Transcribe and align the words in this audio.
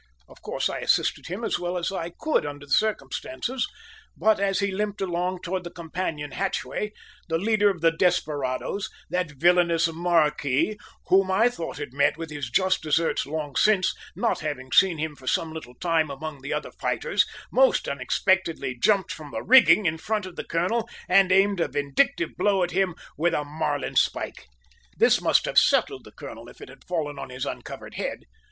Of 0.27 0.41
course 0.41 0.67
I 0.67 0.79
assisted 0.79 1.27
him 1.27 1.43
as 1.43 1.59
well 1.59 1.77
as 1.77 1.91
I 1.91 2.09
could 2.09 2.43
under 2.43 2.65
the 2.65 2.71
circumstances, 2.73 3.67
but 4.17 4.39
as 4.39 4.57
he 4.59 4.71
limped 4.71 4.99
along 4.99 5.43
towards 5.43 5.63
the 5.63 5.69
companion 5.69 6.31
hatchway, 6.31 6.91
the 7.29 7.37
leader 7.37 7.69
of 7.69 7.81
the 7.81 7.91
desperadoes, 7.91 8.89
that 9.11 9.29
villainous 9.29 9.87
"marquis," 9.93 10.79
who 11.09 11.31
I 11.31 11.49
thought 11.49 11.77
had 11.77 11.93
met 11.93 12.17
with 12.17 12.31
his 12.31 12.49
just 12.49 12.81
deserts 12.81 13.27
long 13.27 13.55
since, 13.55 13.93
not 14.15 14.39
having 14.39 14.71
seen 14.71 14.97
him 14.97 15.15
for 15.15 15.27
some 15.27 15.53
little 15.53 15.75
time 15.75 16.09
among 16.09 16.41
the 16.41 16.51
other 16.51 16.71
fighters, 16.71 17.23
most 17.51 17.87
unexpectedly 17.87 18.75
jumped 18.79 19.11
from 19.11 19.29
the 19.29 19.43
rigging 19.43 19.85
in 19.85 19.99
front 19.99 20.25
of 20.25 20.35
the 20.35 20.43
colonel 20.43 20.89
and 21.07 21.31
aimed 21.31 21.59
a 21.59 21.67
vindictive 21.67 22.35
blow 22.35 22.63
at 22.63 22.71
him 22.71 22.95
with 23.19 23.35
a 23.35 23.45
marline 23.45 23.95
spike. 23.95 24.47
This 24.97 25.21
must 25.21 25.45
have 25.45 25.59
settled 25.59 26.05
the 26.05 26.11
colonel 26.11 26.49
if 26.49 26.59
it 26.59 26.69
had 26.69 26.87
fallen 26.87 27.19
on 27.19 27.29
his 27.29 27.45
uncovered 27.45 27.93
head. 27.93 28.23